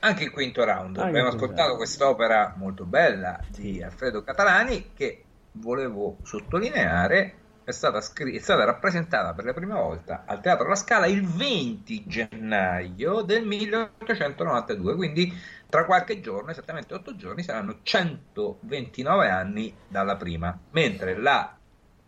[0.00, 0.96] Anche il quinto round.
[0.96, 5.22] Anche Abbiamo ascoltato quest'opera molto bella di Alfredo Catalani che
[5.52, 10.74] volevo sottolineare è stata, scri- è stata rappresentata per la prima volta al Teatro La
[10.74, 15.32] Scala il 20 gennaio del 1892, quindi
[15.68, 21.56] tra qualche giorno, esattamente 8 giorni, saranno 129 anni dalla prima, mentre la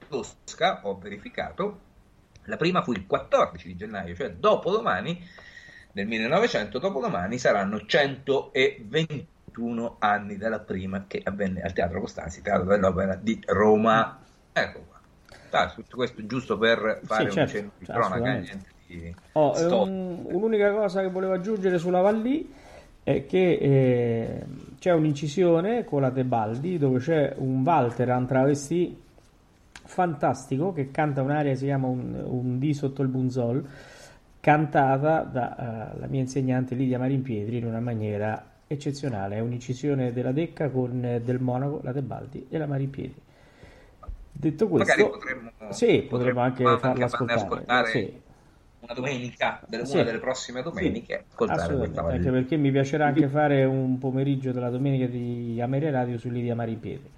[0.09, 1.91] Tosca, ho verificato,
[2.45, 5.27] la prima fu il 14 di gennaio, cioè dopodomani
[5.93, 13.15] del 1900, dopodomani saranno 121 anni dalla prima che avvenne al Teatro Costanzi, Teatro dell'Opera
[13.15, 14.19] di Roma.
[14.53, 15.01] Ecco qua.
[15.75, 18.67] Tutto questo giusto per fare certo, un cenno di cioè, cronaca, assolutamente.
[18.87, 22.51] niente di Oh, un- un'unica cosa che volevo aggiungere sulla Vallì
[23.03, 24.45] è che eh,
[24.79, 29.02] c'è un'incisione con la Tebaldi dove c'è un Walter un travesti
[29.93, 33.63] fantastico che canta un'aria che si chiama un, un D sotto il bunzol
[34.41, 41.05] cantata dalla mia insegnante Lidia Marimpietri in una maniera eccezionale è un'incisione della Decca con
[41.05, 43.21] eh, del Monaco, la Tebaldi e la Marimpietri
[44.33, 48.23] detto questo Magari potremmo, sì, potremmo anche farla ascoltare, ascoltare sì.
[48.81, 49.95] una domenica, delle- Sì.
[49.95, 54.53] una delle prossime domeniche, Sì, ascoltare assolutamente, anche perché mi piacerà anche fare un pomeriggio
[54.53, 57.11] della domenica di Ameria Radio su Lidia Marimpietri.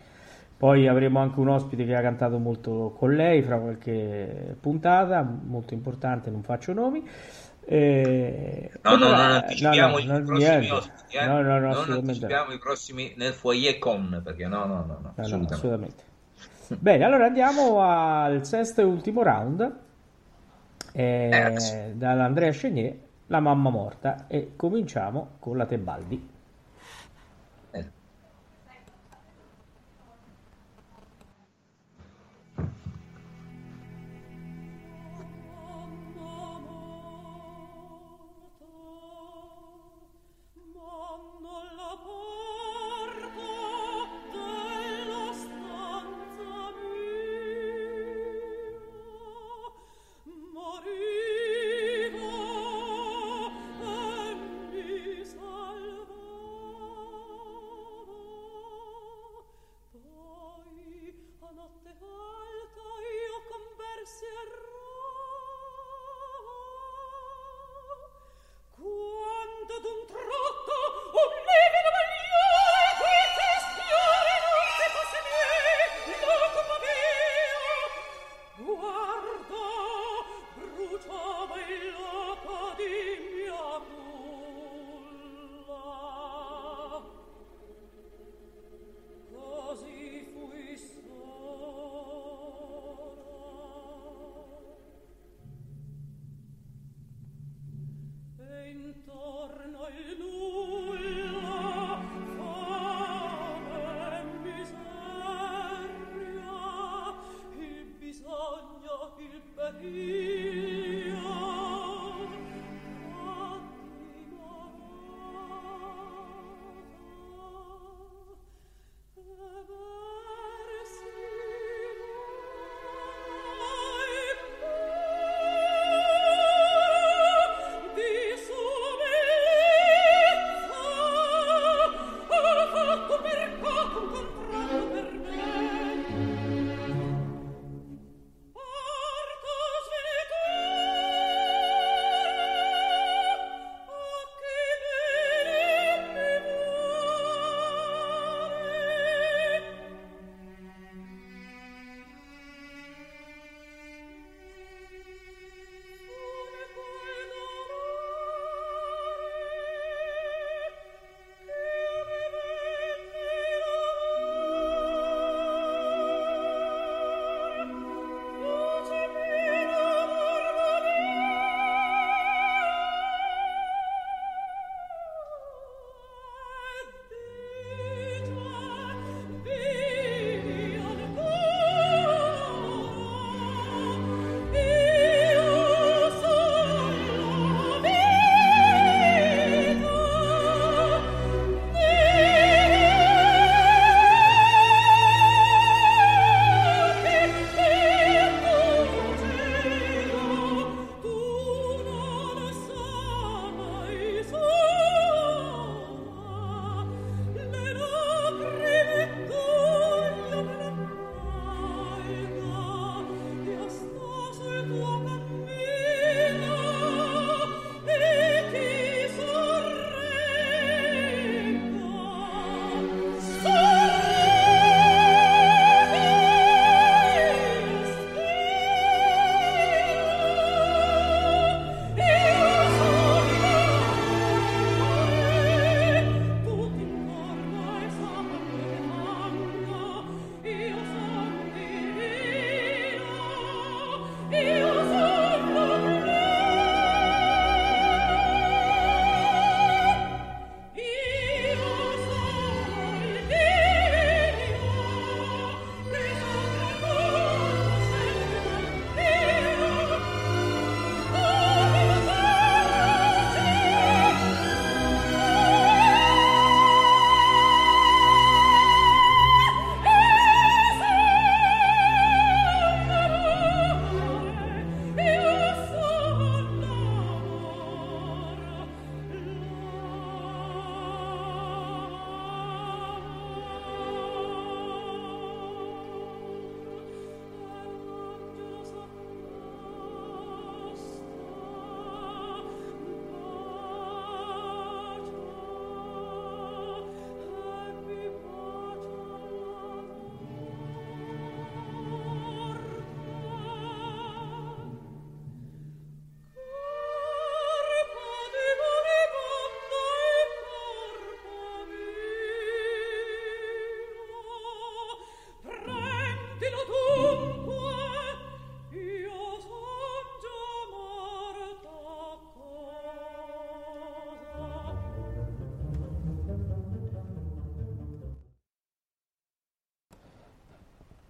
[0.64, 5.74] Poi avremo anche un ospite che ha cantato molto con lei fra qualche puntata, molto
[5.74, 7.06] importante, non faccio nomi.
[7.66, 10.70] Eh, No, no, ora- non anticipiamo i no, prossimi niente.
[10.70, 11.26] ospiti, eh.
[11.26, 11.98] No, no, no, non assolutamente no.
[11.98, 15.54] anticipiamo i prossimi nel foyer con, perché no, no, no, no, No, no, assolutamente.
[15.54, 16.02] assolutamente.
[16.78, 19.72] Bene, allora andiamo al sesto e ultimo round
[20.92, 21.74] eh, Terzo.
[21.94, 22.96] dall'Andrea Chenier,
[23.26, 26.28] La mamma morta e cominciamo con la Tebaldi.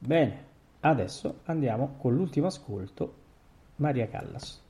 [0.06, 0.44] Bene,
[0.80, 3.14] adesso andiamo con l'ultimo ascolto,
[3.76, 4.63] Maria Callas.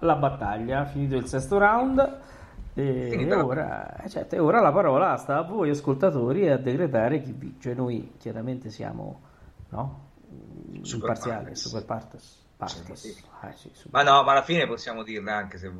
[0.00, 2.18] La battaglia, finito il sesto round.
[2.74, 6.56] E Finita la- ora, eh, certo, e ora la parola sta a voi ascoltatori a
[6.58, 7.74] decretare chi vince.
[7.74, 9.20] Noi chiaramente siamo
[9.70, 10.06] no?
[10.82, 12.46] Imparziali, super partes.
[12.56, 12.92] partes.
[12.92, 13.08] Sì.
[13.42, 15.70] Eh, sì, super- Ma no, ma alla fine possiamo dirla anche se...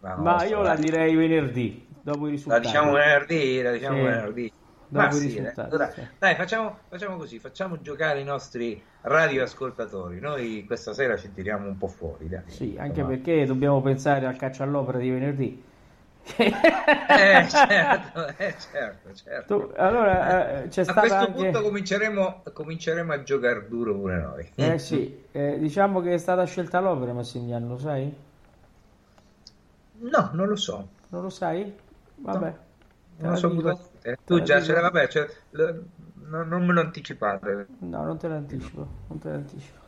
[0.00, 0.82] la Ma nostra, io la dai.
[0.84, 2.66] direi venerdì, dopo i La risultati.
[2.66, 4.02] diciamo venerdì, la diciamo Sì.
[4.02, 4.52] venerdì.
[4.90, 10.18] Ma sì, dai, allora, dai, facciamo, facciamo così, facciamo giocare i nostri radioascoltatori.
[10.18, 12.42] Noi questa sera ci tiriamo un po' fuori, dai.
[12.46, 13.08] Sì, anche Insomma.
[13.16, 15.64] perché dobbiamo pensare al caccia all'opera di venerdì.
[16.36, 16.52] Eh,
[17.48, 19.58] certo, eh, certo, certo.
[19.58, 21.32] Tu- allora, eh, c'è A questo anche...
[21.32, 24.50] punto cominceremo, cominceremo a giocare duro pure noi.
[24.56, 28.14] Eh sì, eh, diciamo che è stata scelta l'opera, Massimiliano, lo sai?
[30.00, 30.88] No, non lo so.
[31.08, 31.72] Non lo sai?
[32.16, 32.54] Vabbè.
[33.18, 36.80] Non lo so Te Tu la già ce l'hai, vabbè, cioè, no- non me lo
[36.80, 37.66] anticipare.
[37.80, 39.78] No, non te l'anticipo, non te l'anticipo.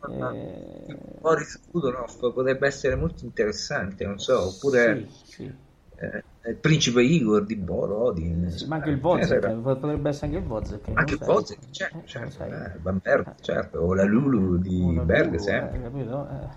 [0.00, 5.52] Eh, Boris Kudonov potrebbe essere molto interessante, non so, oppure Sì, sì.
[5.96, 8.48] eh, il principe Igor di Borodin.
[8.50, 10.90] Sì, ma anche il Eh, Wozzeck, eh, potrebbe essere anche il Wozzeck.
[10.94, 11.32] Anche il lo.
[11.32, 15.34] Wozzeck, certo, Eh, certo, lo eh, Van Berg, certo, o la Lulu di Una Berg,
[15.34, 15.78] Lulu, sempre.
[15.78, 15.84] eh?
[15.84, 16.48] Eh.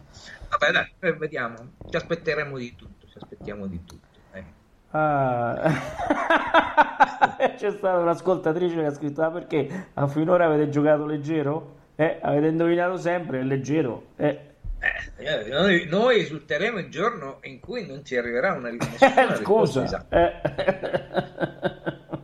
[0.49, 1.55] Vabbè, dai, eh, vediamo,
[1.85, 4.10] ci aspetteremo di tutto, ci aspettiamo di tutto.
[4.91, 4.97] Eh.
[4.97, 5.71] Ah.
[7.57, 11.79] C'è stata un'ascoltatrice che ha scritto: Ah, perché a finora avete giocato leggero?
[11.95, 14.07] Eh, avete indovinato sempre, è leggero.
[14.17, 14.49] Eh.
[15.17, 20.19] Eh, noi, noi esulteremo il giorno in cui non ci arriverà una, nessuna risposta esatta.
[20.19, 20.41] Eh.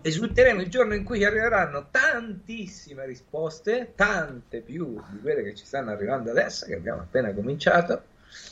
[0.08, 5.92] Esulteremo il giorno in cui arriveranno tantissime risposte, tante più di quelle che ci stanno
[5.92, 8.04] arrivando adesso, che abbiamo appena cominciato,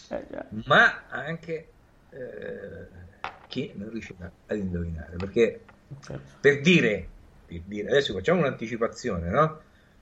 [0.09, 0.25] Eh,
[0.65, 1.67] ma anche
[2.09, 2.87] eh,
[3.55, 5.15] chi non riuscirà ad indovinare.
[5.17, 5.61] Perché
[6.03, 6.21] Certo.
[6.41, 7.07] per dire,
[7.45, 9.59] per dire, adesso facciamo un'anticipazione, no?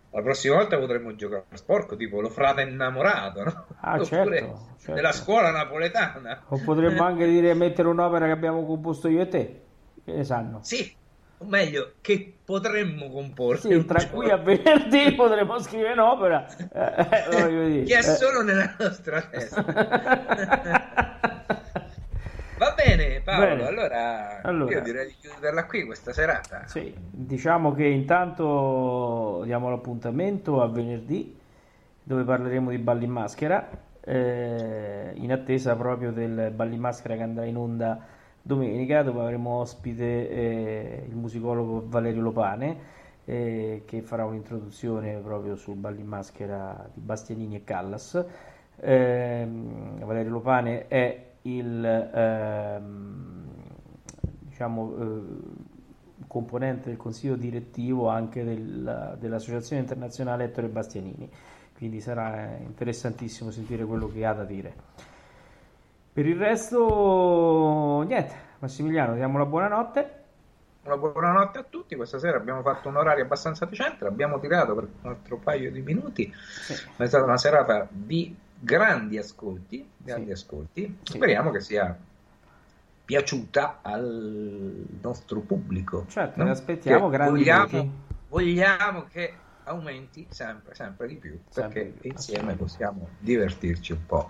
[0.10, 3.66] La prossima volta potremmo giocare a sporco, tipo lo frate innamorato, no?
[3.82, 4.94] Ah, Oppure certo, certo.
[4.94, 6.44] della scuola napoletana.
[6.50, 9.62] O potremmo anche dire mettere un'opera che abbiamo composto io e te.
[10.04, 10.60] Che ne sanno?
[10.64, 10.92] Sì,
[11.40, 13.58] o meglio, che potremmo comporre.
[13.58, 14.34] Sì, tra qui giorno.
[14.34, 16.46] a venerdì potremo scrivere un'opera.
[16.58, 18.02] Eh, eh, che è Eh.
[18.04, 19.64] solo nella nostra testa.
[23.24, 23.66] Paolo.
[23.66, 24.72] Allora, Allora.
[24.72, 26.68] io direi di chiuderla qui questa serata.
[26.68, 31.40] Sì, diciamo che intanto diamo l'appuntamento a venerdì
[32.04, 33.68] dove parleremo di balli in maschera,
[34.02, 38.00] eh, in attesa proprio del balli in maschera che andrà in onda
[38.42, 42.78] domenica, dove avremo ospite eh, il musicologo Valerio Lopane,
[43.24, 48.26] eh, che farà un'introduzione proprio sul balli in maschera di Bastianini e Callas.
[48.82, 53.44] Ehm, Valerio Lopane è il ehm,
[54.40, 55.22] diciamo, eh,
[56.28, 61.30] componente del consiglio direttivo anche del- dell'Associazione Internazionale Ettore Bastianini,
[61.76, 64.74] quindi sarà interessantissimo sentire quello che ha da dire.
[66.14, 70.22] Per il resto, niente, Massimiliano, diamo la buonanotte.
[70.84, 71.96] Una buonanotte a tutti.
[71.96, 75.82] Questa sera abbiamo fatto un orario abbastanza decente, l'abbiamo tirato per un altro paio di
[75.82, 76.32] minuti.
[76.98, 80.32] Ma è stata una serata di grandi ascolti, grandi Sì.
[80.32, 80.98] ascolti.
[81.04, 81.18] Sì.
[81.18, 81.98] Speriamo che sia
[83.06, 86.06] piaciuta al nostro pubblico.
[86.08, 86.46] Certo, no?
[86.46, 87.92] ne aspettiamo Che grandi vogliamo,
[88.30, 89.34] vogliamo che
[89.66, 94.30] aumenti sempre, sempre di più, Sempre perché più, insieme possiamo divertirci un po'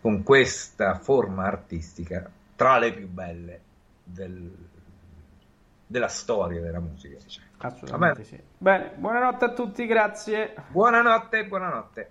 [0.00, 3.60] con questa forma artistica tra le più belle
[4.04, 4.54] del-
[5.88, 7.18] della storia della musica.
[7.20, 7.46] diciamo.
[7.58, 8.40] Assolutamente sì.
[8.58, 10.54] Bene, buonanotte a tutti, grazie.
[10.68, 12.10] Buonanotte, buonanotte.